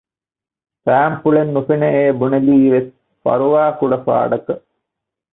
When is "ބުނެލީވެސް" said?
2.19-2.91